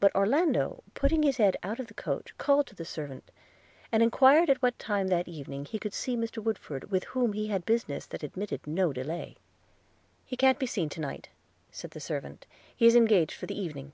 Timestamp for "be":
10.58-10.64